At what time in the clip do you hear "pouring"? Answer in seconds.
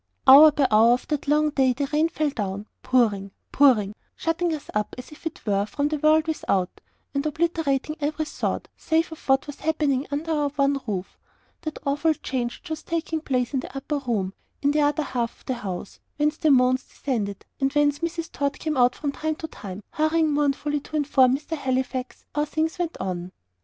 2.81-3.29, 3.51-3.93